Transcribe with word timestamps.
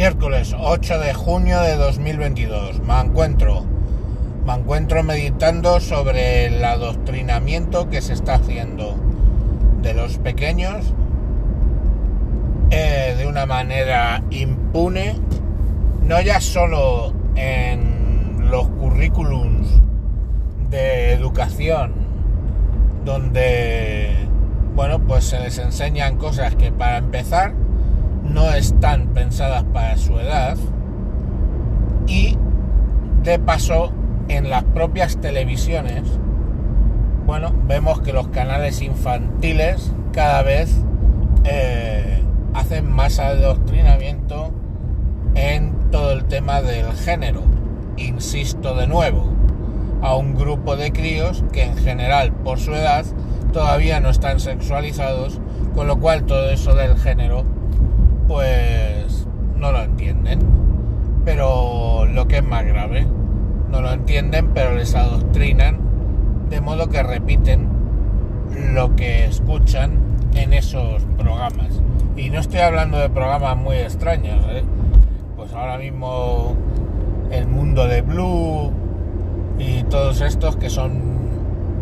Miércoles 0.00 0.56
8 0.58 0.98
de 0.98 1.12
junio 1.12 1.60
de 1.60 1.76
2022. 1.76 2.80
Me 2.80 2.98
encuentro, 3.00 3.66
me 4.46 4.54
encuentro 4.54 5.02
meditando 5.02 5.78
sobre 5.78 6.46
el 6.46 6.64
adoctrinamiento 6.64 7.90
que 7.90 8.00
se 8.00 8.14
está 8.14 8.36
haciendo 8.36 8.96
de 9.82 9.92
los 9.92 10.16
pequeños 10.16 10.94
eh, 12.70 13.14
de 13.18 13.26
una 13.26 13.44
manera 13.44 14.22
impune, 14.30 15.16
no 16.02 16.18
ya 16.22 16.40
solo 16.40 17.12
en 17.36 18.50
los 18.50 18.68
currículums 18.68 19.82
de 20.70 21.12
educación, 21.12 21.92
donde, 23.04 24.16
bueno, 24.74 24.98
pues 25.00 25.24
se 25.24 25.40
les 25.40 25.58
enseñan 25.58 26.16
cosas 26.16 26.56
que 26.56 26.72
para 26.72 26.96
empezar 26.96 27.52
no 28.32 28.52
están 28.52 29.08
pensadas 29.08 29.64
para 29.72 29.96
su 29.96 30.18
edad 30.18 30.56
y 32.06 32.36
de 33.22 33.38
paso 33.38 33.92
en 34.28 34.50
las 34.50 34.64
propias 34.64 35.20
televisiones, 35.20 36.02
bueno, 37.26 37.52
vemos 37.66 38.00
que 38.00 38.12
los 38.12 38.28
canales 38.28 38.80
infantiles 38.82 39.92
cada 40.12 40.42
vez 40.42 40.74
eh, 41.44 42.22
hacen 42.54 42.90
más 42.90 43.18
adoctrinamiento 43.18 44.52
en 45.34 45.90
todo 45.90 46.12
el 46.12 46.24
tema 46.24 46.62
del 46.62 46.92
género. 46.92 47.42
Insisto 47.96 48.74
de 48.74 48.86
nuevo, 48.86 49.30
a 50.02 50.16
un 50.16 50.34
grupo 50.34 50.76
de 50.76 50.92
críos 50.92 51.44
que 51.52 51.64
en 51.64 51.76
general 51.76 52.32
por 52.32 52.58
su 52.58 52.74
edad 52.74 53.04
todavía 53.52 54.00
no 54.00 54.10
están 54.10 54.40
sexualizados, 54.40 55.40
con 55.74 55.86
lo 55.86 55.98
cual 55.98 56.24
todo 56.24 56.50
eso 56.50 56.74
del 56.74 56.96
género 56.98 57.44
pues 58.26 59.26
no 59.56 59.72
lo 59.72 59.82
entienden. 59.82 60.40
Pero 61.24 62.06
lo 62.06 62.26
que 62.28 62.38
es 62.38 62.44
más 62.44 62.64
no 63.70 63.80
lo 63.80 63.92
entienden, 63.92 64.50
pero 64.52 64.74
les 64.74 64.94
adoctrinan, 64.94 65.78
de 66.50 66.60
modo 66.60 66.88
que 66.88 67.02
repiten 67.02 67.68
lo 68.74 68.96
que 68.96 69.26
escuchan 69.26 69.98
en 70.34 70.52
esos 70.52 71.02
programas. 71.16 71.80
Y 72.16 72.30
no 72.30 72.40
estoy 72.40 72.60
hablando 72.60 72.98
de 72.98 73.08
programas 73.08 73.56
muy 73.56 73.76
extraños, 73.76 74.44
¿eh? 74.50 74.64
pues 75.36 75.52
ahora 75.52 75.78
mismo 75.78 76.54
el 77.30 77.46
mundo 77.46 77.86
de 77.86 78.02
Blue 78.02 78.72
y 79.58 79.84
todos 79.84 80.20
estos 80.20 80.56
que 80.56 80.68
son 80.68 81.00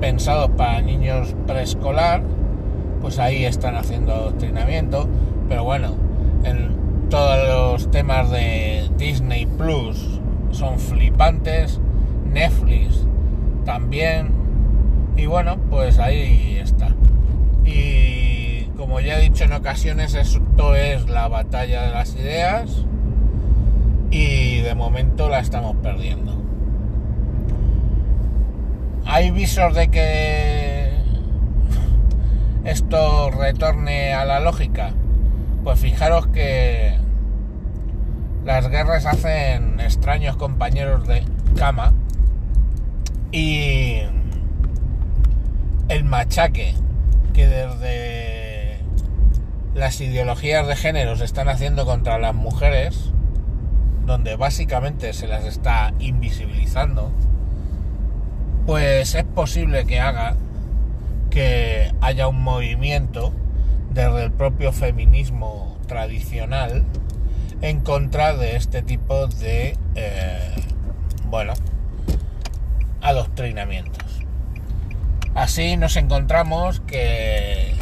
pensados 0.01 0.51
para 0.51 0.81
niños 0.83 1.35
preescolar, 1.47 2.23
pues 3.01 3.19
ahí 3.19 3.45
están 3.45 3.77
haciendo 3.77 4.13
adoctrinamiento. 4.13 5.09
Pero 5.49 5.65
bueno, 5.65 5.95
en 6.45 7.09
todos 7.09 7.49
los 7.49 7.91
temas 7.91 8.31
de 8.31 8.89
Disney 8.99 9.47
Plus 9.47 10.18
son 10.51 10.79
flipantes, 10.79 11.81
Netflix 12.33 13.07
también, 13.65 14.33
y 15.17 15.27
bueno, 15.27 15.59
pues 15.69 15.99
ahí 15.99 16.59
está. 16.63 16.95
Y 17.65 18.65
como 18.77 19.01
ya 19.01 19.19
he 19.19 19.23
dicho 19.23 19.45
en 19.45 19.53
ocasiones, 19.53 20.15
esto 20.15 20.75
es 20.75 21.09
la 21.09 21.29
batalla 21.29 21.83
de 21.83 21.91
las 21.91 22.15
ideas 22.15 22.85
y 24.11 24.59
de 24.59 24.75
momento 24.75 25.29
la 25.29 25.41
estamos 25.41 25.77
perdiendo. 25.83 26.37
Hay 29.05 29.31
visos 29.31 29.75
de 29.75 29.89
que 29.89 30.93
esto 32.65 33.31
retorne 33.31 34.13
a 34.15 34.25
la 34.25 34.39
lógica. 34.39 34.93
Pues 35.65 35.81
fijaros 35.81 36.29
que 36.29 36.95
las 38.45 38.69
guerras 38.69 39.07
hacen 39.07 39.81
extraños 39.81 40.37
compañeros 40.37 41.07
de 41.07 41.25
cama 41.57 41.93
y 43.33 44.01
el 45.89 46.05
machaque 46.05 46.75
que 47.35 47.47
desde 47.47 48.81
las 49.75 50.01
ideologías 50.01 50.67
de 50.67 50.77
género 50.77 51.17
se 51.17 51.25
están 51.25 51.49
haciendo 51.49 51.87
contra 51.87 52.19
las 52.19 52.35
mujeres, 52.35 53.13
donde 54.07 54.37
básicamente 54.37 55.13
se 55.13 55.29
las 55.29 55.45
está 55.45 55.93
invisibilizando, 55.99 57.11
pues 58.67 59.15
es 59.15 59.25
posible 59.25 59.87
que 59.87 60.01
haga 60.01 60.37
que 61.31 61.93
haya 62.01 62.29
un 62.29 62.43
movimiento 62.43 63.33
desde 63.93 64.25
el 64.25 64.33
propio 64.33 64.73
feminismo 64.73 65.77
tradicional 65.87 66.85
en 67.61 67.81
contra 67.81 68.35
de 68.37 68.57
este 68.57 68.83
tipo 68.83 69.27
de, 69.27 69.77
eh, 69.95 70.55
bueno, 71.27 71.55
adoctrinamientos. 73.01 74.05
Así 75.35 75.77
nos 75.77 75.97
encontramos 75.97 76.81
que 76.81 77.75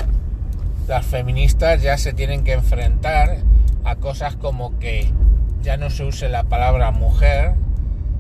las 0.86 1.04
feministas 1.06 1.82
ya 1.82 1.98
se 1.98 2.12
tienen 2.12 2.44
que 2.44 2.53
enfrentar 2.53 3.38
a 3.84 3.97
cosas 3.97 4.36
como 4.36 4.78
que 4.78 5.10
ya 5.62 5.76
no 5.76 5.91
se 5.91 6.04
use 6.04 6.28
la 6.28 6.44
palabra 6.44 6.91
mujer, 6.91 7.54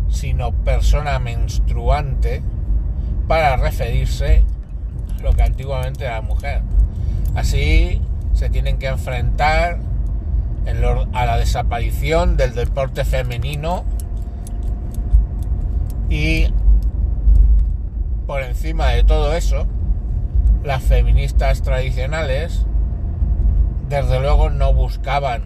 sino 0.08 0.52
persona 0.52 1.18
menstruante, 1.18 2.42
para 3.28 3.56
referirse 3.56 4.44
a 5.18 5.22
lo 5.22 5.32
que 5.32 5.42
antiguamente 5.42 6.04
era 6.04 6.20
mujer. 6.20 6.62
Así 7.34 8.00
se 8.34 8.48
tienen 8.48 8.78
que 8.78 8.86
enfrentar 8.86 9.78
a 11.12 11.26
la 11.26 11.36
desaparición 11.38 12.36
del 12.36 12.54
deporte 12.54 13.04
femenino 13.04 13.84
y 16.08 16.48
por 18.26 18.42
encima 18.42 18.88
de 18.88 19.04
todo 19.04 19.34
eso, 19.34 19.66
las 20.64 20.82
feministas 20.82 21.62
tradicionales 21.62 22.66
desde 23.88 24.20
luego 24.20 24.50
no 24.50 24.72
buscaban 24.72 25.44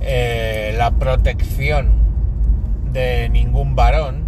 eh, 0.00 0.74
la 0.78 0.92
protección 0.92 1.92
de 2.92 3.28
ningún 3.28 3.76
varón 3.76 4.24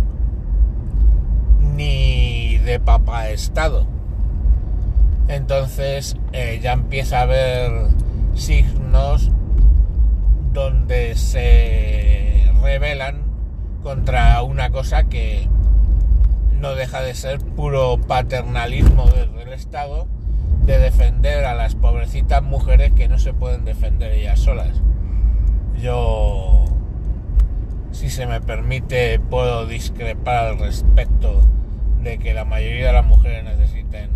ni 1.74 2.58
de 2.58 2.78
papá 2.78 3.30
estado 3.30 3.86
entonces 5.30 6.16
eh, 6.32 6.58
ya 6.62 6.72
empieza 6.72 7.20
a 7.20 7.22
haber 7.22 7.88
signos 8.34 9.30
donde 10.52 11.14
se 11.16 12.50
rebelan 12.62 13.22
contra 13.82 14.42
una 14.42 14.70
cosa 14.70 15.04
que 15.04 15.48
no 16.58 16.74
deja 16.74 17.00
de 17.00 17.14
ser 17.14 17.38
puro 17.38 17.98
paternalismo 17.98 19.06
del 19.06 19.52
Estado 19.52 20.06
de 20.66 20.78
defender 20.78 21.44
a 21.44 21.54
las 21.54 21.74
pobrecitas 21.74 22.42
mujeres 22.42 22.92
que 22.92 23.08
no 23.08 23.18
se 23.18 23.32
pueden 23.32 23.64
defender 23.64 24.12
ellas 24.12 24.40
solas. 24.40 24.82
Yo, 25.80 26.64
si 27.92 28.10
se 28.10 28.26
me 28.26 28.40
permite, 28.40 29.18
puedo 29.18 29.66
discrepar 29.66 30.46
al 30.46 30.58
respecto 30.58 31.40
de 32.02 32.18
que 32.18 32.34
la 32.34 32.44
mayoría 32.44 32.88
de 32.88 32.92
las 32.92 33.06
mujeres 33.06 33.44
necesiten 33.44 34.10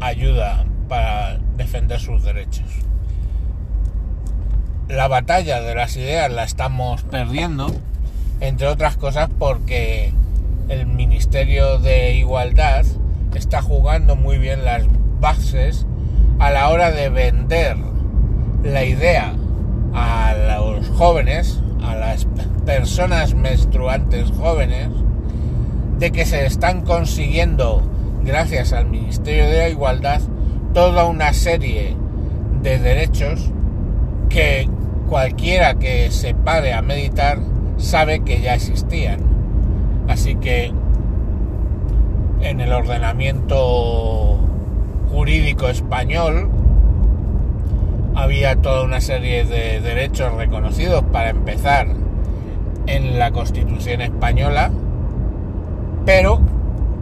ayuda 0.00 0.64
para 0.88 1.38
defender 1.56 2.00
sus 2.00 2.22
derechos. 2.22 2.66
La 4.94 5.08
batalla 5.08 5.60
de 5.60 5.74
las 5.74 5.96
ideas 5.96 6.30
la 6.30 6.44
estamos 6.44 7.02
perdiendo, 7.02 7.66
entre 8.38 8.68
otras 8.68 8.96
cosas 8.96 9.28
porque 9.40 10.12
el 10.68 10.86
Ministerio 10.86 11.78
de 11.78 12.14
Igualdad 12.14 12.86
está 13.34 13.60
jugando 13.60 14.14
muy 14.14 14.38
bien 14.38 14.64
las 14.64 14.84
bases 15.18 15.84
a 16.38 16.52
la 16.52 16.68
hora 16.68 16.92
de 16.92 17.08
vender 17.08 17.76
la 18.62 18.84
idea 18.84 19.34
a 19.94 20.32
los 20.60 20.88
jóvenes, 20.90 21.60
a 21.82 21.96
las 21.96 22.28
personas 22.64 23.34
menstruantes 23.34 24.30
jóvenes, 24.30 24.90
de 25.98 26.12
que 26.12 26.24
se 26.24 26.46
están 26.46 26.82
consiguiendo 26.82 27.82
gracias 28.22 28.72
al 28.72 28.86
Ministerio 28.86 29.46
de 29.46 29.58
la 29.58 29.68
Igualdad, 29.70 30.20
toda 30.72 31.04
una 31.06 31.32
serie 31.32 31.96
de 32.62 32.78
derechos 32.78 33.50
que 34.28 34.68
cualquiera 35.08 35.74
que 35.74 36.10
se 36.10 36.34
pare 36.34 36.72
a 36.72 36.82
meditar 36.82 37.38
sabe 37.76 38.20
que 38.20 38.40
ya 38.40 38.54
existían. 38.54 39.20
Así 40.08 40.36
que 40.36 40.72
en 42.40 42.60
el 42.60 42.72
ordenamiento 42.72 44.38
jurídico 45.10 45.68
español 45.68 46.50
había 48.14 48.56
toda 48.56 48.84
una 48.84 49.00
serie 49.00 49.44
de 49.44 49.80
derechos 49.80 50.34
reconocidos 50.34 51.02
para 51.12 51.30
empezar 51.30 51.86
en 52.86 53.18
la 53.18 53.30
Constitución 53.30 54.02
española, 54.02 54.70
pero 56.04 56.40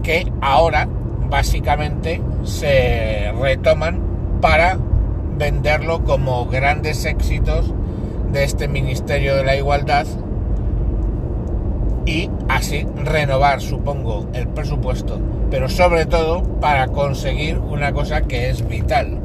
que 0.03 0.31
ahora 0.41 0.89
básicamente 1.29 2.23
se 2.45 3.33
retoman 3.41 4.01
para 4.41 4.79
venderlo 5.37 6.05
como 6.05 6.47
grandes 6.47 7.05
éxitos 7.05 7.73
de 8.33 8.45
este 8.45 8.67
Ministerio 8.67 9.37
de 9.37 9.45
la 9.45 9.57
Igualdad 9.57 10.07
y 12.07 12.31
así 12.49 12.87
renovar, 12.97 13.61
supongo, 13.61 14.27
el 14.33 14.49
presupuesto, 14.49 15.21
pero 15.51 15.69
sobre 15.69 16.07
todo 16.07 16.43
para 16.61 16.89
conseguir 16.89 17.59
una 17.59 17.93
cosa 17.93 18.23
que 18.23 18.51
es 18.51 18.67
vital, 18.67 19.19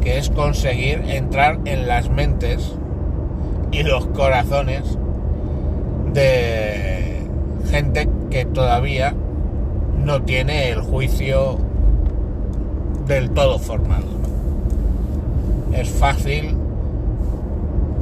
que 0.00 0.18
es 0.18 0.28
conseguir 0.30 1.02
entrar 1.08 1.58
en 1.64 1.86
las 1.86 2.10
mentes 2.10 2.74
y 3.72 3.82
los 3.82 4.06
corazones 4.08 4.98
de 6.12 7.22
gente 7.70 8.08
que 8.30 8.44
todavía 8.44 9.14
no 10.04 10.22
tiene 10.22 10.70
el 10.70 10.80
juicio 10.80 11.58
del 13.06 13.30
todo 13.30 13.58
formado. 13.58 14.06
Es 15.72 15.88
fácil 15.88 16.56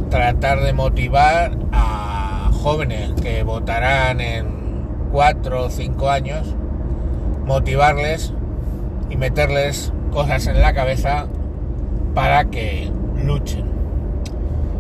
tratar 0.09 0.61
de 0.61 0.73
motivar 0.73 1.57
a 1.73 2.51
jóvenes 2.53 3.13
que 3.21 3.43
votarán 3.43 4.21
en 4.21 4.47
cuatro 5.13 5.65
o 5.65 5.71
cinco 5.71 6.11
años, 6.11 6.55
motivarles 7.45 8.33
y 9.11 9.17
meterles 9.17 9.93
cosas 10.13 10.47
en 10.47 10.61
la 10.61 10.75
cabeza 10.75 11.27
para 12.15 12.47
que 12.47 12.91
luchen. 13.23 13.67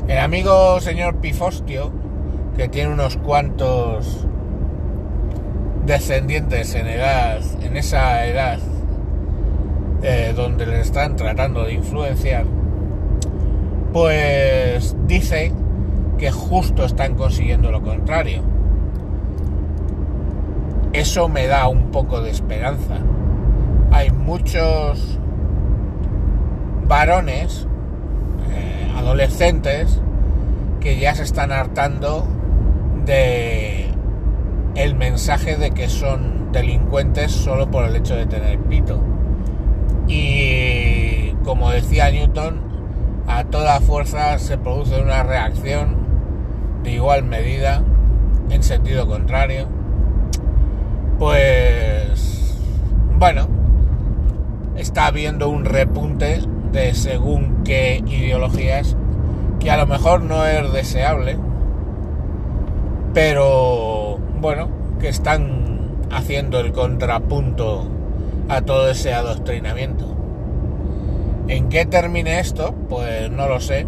El 0.08 0.19
amigo 0.19 0.81
señor 0.81 1.17
Pifostio, 1.17 1.93
que 2.56 2.69
tiene 2.69 2.93
unos 2.93 3.17
cuantos 3.17 4.26
descendientes 5.84 6.75
en 6.75 6.87
edad, 6.87 7.40
en 7.62 7.76
esa 7.76 8.26
edad 8.26 8.58
eh, 10.02 10.32
donde 10.34 10.67
le 10.67 10.81
están 10.81 11.17
tratando 11.17 11.64
de 11.64 11.75
influenciar, 11.75 12.44
pues 13.96 14.94
dice 15.06 15.52
que 16.19 16.31
justo 16.31 16.84
están 16.84 17.14
consiguiendo 17.14 17.70
lo 17.70 17.81
contrario. 17.81 18.43
Eso 20.93 21.31
me 21.31 21.46
da 21.46 21.66
un 21.69 21.90
poco 21.93 22.20
de 22.20 22.28
esperanza. 22.28 22.98
Hay 23.93 24.10
muchos 24.10 25.19
varones, 26.87 27.66
eh, 28.50 28.93
adolescentes, 28.98 29.99
que 30.81 30.99
ya 30.99 31.14
se 31.14 31.22
están 31.22 31.50
hartando 31.50 32.26
de 33.06 33.87
el 34.75 34.94
mensaje 34.94 35.56
de 35.56 35.70
que 35.70 35.88
son 35.88 36.52
delincuentes 36.52 37.32
solo 37.32 37.70
por 37.70 37.87
el 37.87 37.96
hecho 37.96 38.14
de 38.14 38.26
tener 38.26 38.58
pito. 38.58 39.00
Y 40.06 41.31
como 41.44 41.70
decía 41.70 42.10
Newton, 42.10 42.75
a 43.36 43.44
toda 43.44 43.82
fuerza 43.82 44.38
se 44.38 44.56
produce 44.56 44.98
una 44.98 45.22
reacción 45.22 45.94
de 46.82 46.92
igual 46.92 47.22
medida 47.22 47.82
en 48.48 48.62
sentido 48.62 49.06
contrario. 49.06 49.68
Pues 51.18 52.56
bueno, 53.18 53.46
está 54.76 55.08
habiendo 55.08 55.50
un 55.50 55.66
repunte 55.66 56.40
de 56.72 56.94
según 56.94 57.62
qué 57.62 58.02
ideologías 58.06 58.96
que 59.60 59.70
a 59.70 59.76
lo 59.76 59.86
mejor 59.86 60.22
no 60.22 60.46
es 60.46 60.72
deseable, 60.72 61.36
pero 63.12 64.16
bueno, 64.40 64.70
que 64.98 65.08
están 65.08 65.90
haciendo 66.10 66.58
el 66.58 66.72
contrapunto 66.72 67.86
a 68.48 68.62
todo 68.62 68.88
ese 68.88 69.12
adoctrinamiento. 69.12 70.15
¿En 71.48 71.69
qué 71.69 71.87
termine 71.87 72.40
esto? 72.40 72.75
Pues 72.88 73.31
no 73.31 73.46
lo 73.46 73.60
sé, 73.60 73.87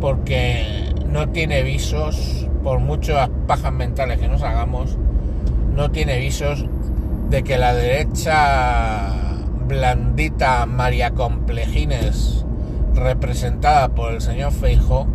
porque 0.00 0.92
no 1.06 1.28
tiene 1.28 1.62
visos, 1.62 2.48
por 2.64 2.80
muchas 2.80 3.30
pajas 3.46 3.72
mentales 3.72 4.18
que 4.18 4.26
nos 4.26 4.42
hagamos, 4.42 4.98
no 5.76 5.92
tiene 5.92 6.18
visos 6.18 6.66
de 7.30 7.44
que 7.44 7.56
la 7.56 7.72
derecha 7.72 9.14
blandita 9.68 10.66
María 10.66 11.12
Complejines, 11.12 12.44
representada 12.94 13.90
por 13.90 14.14
el 14.14 14.20
señor 14.20 14.50
Feijo, 14.50 15.06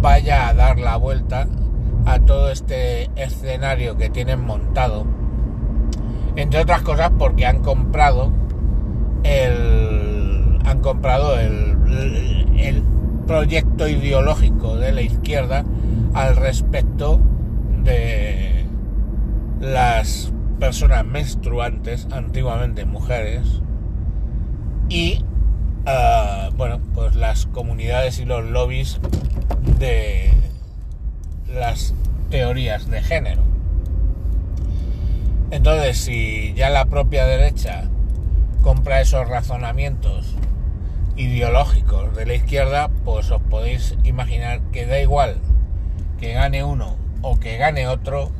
vaya 0.00 0.46
a 0.46 0.54
dar 0.54 0.78
la 0.78 0.96
vuelta 0.96 1.48
a 2.06 2.20
todo 2.20 2.52
este 2.52 3.10
escenario 3.16 3.96
que 3.96 4.08
tienen 4.08 4.40
montado. 4.40 5.04
Entre 6.36 6.60
otras 6.60 6.82
cosas 6.82 7.10
porque 7.18 7.44
han 7.44 7.60
comprado 7.60 8.30
el 9.24 9.97
han 10.68 10.80
comprado 10.80 11.38
el, 11.38 11.76
proyecto 13.26 13.86
ideológico 13.86 14.76
de 14.76 14.90
la 14.90 15.02
izquierda 15.02 15.62
al 16.14 16.34
respecto 16.34 17.20
de 17.84 18.64
las 19.60 20.32
personas 20.58 21.04
menstruantes, 21.04 22.08
antiguamente 22.10 22.86
mujeres, 22.86 23.60
y 24.88 25.22
ah, 25.84 26.48
bueno, 26.56 26.80
pues 26.94 27.16
las 27.16 27.44
comunidades 27.44 28.18
y 28.18 28.24
los 28.24 28.46
lobbies 28.46 28.98
de 29.78 30.32
las 31.52 31.92
teorías 32.30 32.88
de 32.88 33.02
género. 33.02 33.42
Entonces, 35.50 35.98
si 35.98 36.54
ya 36.54 36.70
la 36.70 36.86
propia 36.86 37.26
derecha 37.26 37.84
compra 38.62 39.02
esos 39.02 39.28
razonamientos 39.28 40.34
ideológicos 41.18 42.14
de 42.16 42.24
la 42.24 42.34
izquierda, 42.34 42.88
pues 43.04 43.30
os 43.30 43.42
podéis 43.42 43.96
imaginar 44.04 44.60
que 44.72 44.86
da 44.86 45.00
igual 45.00 45.40
que 46.18 46.32
gane 46.32 46.64
uno 46.64 46.96
o 47.22 47.38
que 47.38 47.56
gane 47.56 47.86
otro, 47.86 48.30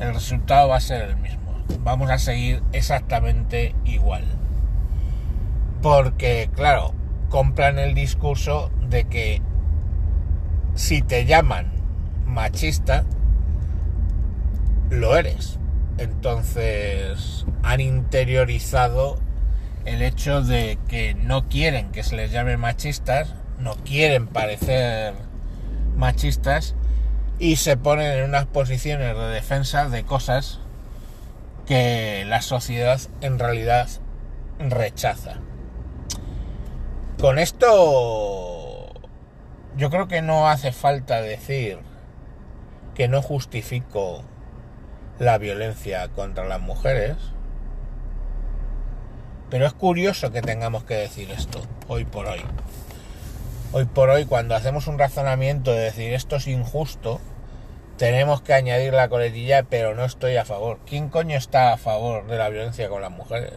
el 0.00 0.14
resultado 0.14 0.68
va 0.68 0.76
a 0.76 0.80
ser 0.80 1.10
el 1.10 1.16
mismo. 1.16 1.54
Vamos 1.80 2.10
a 2.10 2.18
seguir 2.18 2.62
exactamente 2.72 3.74
igual. 3.84 4.24
Porque, 5.80 6.50
claro, 6.54 6.94
compran 7.28 7.78
el 7.78 7.94
discurso 7.94 8.70
de 8.88 9.04
que 9.04 9.42
si 10.74 11.02
te 11.02 11.26
llaman 11.26 11.72
machista, 12.26 13.04
lo 14.90 15.16
eres. 15.16 15.58
Entonces 15.98 17.46
han 17.62 17.80
interiorizado 17.80 19.18
el 19.84 20.02
hecho 20.02 20.42
de 20.42 20.78
que 20.88 21.14
no 21.14 21.48
quieren 21.48 21.92
que 21.92 22.02
se 22.02 22.16
les 22.16 22.30
llame 22.30 22.56
machistas, 22.56 23.34
no 23.58 23.74
quieren 23.76 24.26
parecer 24.26 25.14
machistas 25.96 26.74
y 27.38 27.56
se 27.56 27.76
ponen 27.76 28.18
en 28.18 28.24
unas 28.24 28.46
posiciones 28.46 29.16
de 29.16 29.28
defensa 29.28 29.88
de 29.88 30.04
cosas 30.04 30.60
que 31.66 32.24
la 32.26 32.42
sociedad 32.42 33.00
en 33.20 33.38
realidad 33.38 33.88
rechaza. 34.58 35.34
Con 37.20 37.38
esto 37.38 38.92
yo 39.76 39.90
creo 39.90 40.08
que 40.08 40.22
no 40.22 40.48
hace 40.48 40.72
falta 40.72 41.22
decir 41.22 41.78
que 42.94 43.08
no 43.08 43.22
justifico 43.22 44.22
la 45.18 45.38
violencia 45.38 46.08
contra 46.08 46.46
las 46.46 46.60
mujeres. 46.60 47.16
Pero 49.52 49.66
es 49.66 49.74
curioso 49.74 50.32
que 50.32 50.40
tengamos 50.40 50.84
que 50.84 50.94
decir 50.94 51.30
esto 51.30 51.60
hoy 51.86 52.06
por 52.06 52.24
hoy. 52.26 52.40
Hoy 53.72 53.84
por 53.84 54.08
hoy, 54.08 54.24
cuando 54.24 54.54
hacemos 54.54 54.86
un 54.86 54.98
razonamiento 54.98 55.72
de 55.72 55.80
decir 55.80 56.14
esto 56.14 56.36
es 56.36 56.46
injusto, 56.46 57.20
tenemos 57.98 58.40
que 58.40 58.54
añadir 58.54 58.94
la 58.94 59.10
coletilla, 59.10 59.64
pero 59.64 59.94
no 59.94 60.06
estoy 60.06 60.36
a 60.36 60.46
favor. 60.46 60.78
¿Quién 60.86 61.10
coño 61.10 61.36
está 61.36 61.74
a 61.74 61.76
favor 61.76 62.26
de 62.28 62.38
la 62.38 62.48
violencia 62.48 62.88
con 62.88 63.02
las 63.02 63.10
mujeres? 63.10 63.52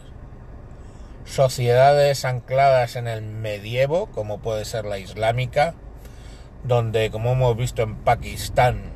Sociedades 1.24 2.25
ancladas 2.25 2.98
en 2.98 3.08
el 3.08 3.22
medievo, 3.22 4.08
como 4.08 4.40
puede 4.40 4.66
ser 4.66 4.84
la 4.84 5.00
islámica, 5.00 5.75
donde, 6.66 7.10
como 7.10 7.32
hemos 7.32 7.56
visto 7.56 7.84
en 7.84 7.96
Pakistán, 7.96 8.92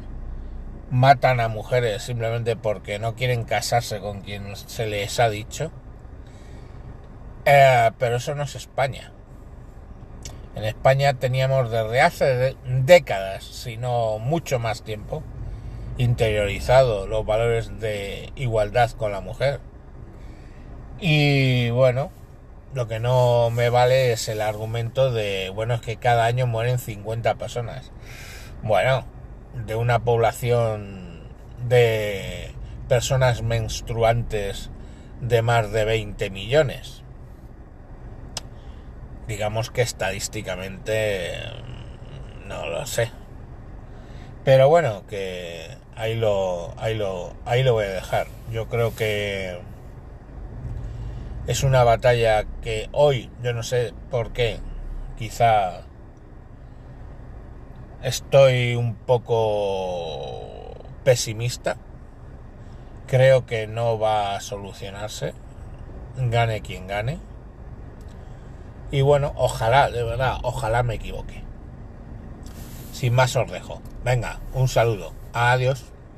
matan 0.91 1.39
a 1.39 1.47
mujeres 1.47 2.03
simplemente 2.03 2.57
porque 2.57 2.99
no 2.99 3.15
quieren 3.15 3.45
casarse 3.45 3.99
con 3.99 4.19
quien 4.19 4.53
se 4.57 4.85
les 4.85 5.17
ha 5.21 5.29
dicho. 5.29 5.71
Eh, 7.45 7.91
pero 7.97 8.17
eso 8.17 8.35
no 8.35 8.43
es 8.43 8.55
España. 8.55 9.11
En 10.55 10.63
España 10.63 11.13
teníamos 11.13 11.71
desde 11.71 12.01
hace 12.01 12.57
décadas, 12.65 13.43
si 13.43 13.77
no 13.77 14.19
mucho 14.19 14.59
más 14.59 14.83
tiempo, 14.83 15.23
interiorizado 15.97 17.07
los 17.07 17.25
valores 17.25 17.79
de 17.79 18.31
igualdad 18.35 18.91
con 18.91 19.11
la 19.11 19.21
mujer. 19.21 19.59
Y 20.99 21.69
bueno, 21.69 22.11
lo 22.73 22.87
que 22.87 22.99
no 22.99 23.49
me 23.51 23.69
vale 23.69 24.11
es 24.11 24.27
el 24.27 24.41
argumento 24.41 25.11
de, 25.11 25.49
bueno, 25.49 25.75
es 25.75 25.81
que 25.81 25.97
cada 25.97 26.25
año 26.25 26.45
mueren 26.45 26.79
50 26.79 27.35
personas. 27.35 27.91
Bueno, 28.61 29.05
de 29.65 29.75
una 29.75 29.99
población 29.99 31.23
de 31.67 32.53
personas 32.87 33.41
menstruantes 33.41 34.71
de 35.21 35.41
más 35.41 35.71
de 35.71 35.85
20 35.85 36.29
millones. 36.29 37.03
Digamos 39.29 39.69
que 39.69 39.83
estadísticamente 39.83 41.33
no 42.47 42.65
lo 42.65 42.87
sé. 42.87 43.11
Pero 44.43 44.67
bueno, 44.69 45.05
que 45.07 45.77
ahí 45.95 46.15
lo, 46.15 46.73
ahí 46.77 46.95
lo, 46.95 47.35
ahí 47.45 47.61
lo 47.61 47.73
voy 47.73 47.85
a 47.85 47.89
dejar. 47.89 48.25
Yo 48.51 48.67
creo 48.69 48.95
que 48.95 49.59
es 51.45 51.61
una 51.61 51.83
batalla 51.83 52.43
que 52.63 52.89
hoy, 52.91 53.29
yo 53.43 53.53
no 53.53 53.61
sé 53.61 53.93
por 54.09 54.31
qué, 54.33 54.57
quizá 55.15 55.81
estoy 58.01 58.73
un 58.73 58.95
poco 58.95 60.73
pesimista. 61.03 61.77
Creo 63.05 63.45
que 63.45 63.67
no 63.67 63.99
va 63.99 64.35
a 64.35 64.41
solucionarse, 64.41 65.35
gane 66.17 66.61
quien 66.61 66.87
gane. 66.87 67.28
Y 68.91 69.01
bueno, 69.01 69.33
ojalá, 69.35 69.89
de 69.91 70.03
verdad, 70.03 70.39
ojalá 70.43 70.83
me 70.83 70.95
equivoque. 70.95 71.43
Sin 72.91 73.13
más 73.13 73.35
os 73.35 73.49
dejo. 73.51 73.81
Venga, 74.03 74.39
un 74.53 74.67
saludo. 74.67 75.13
Adiós. 75.33 75.85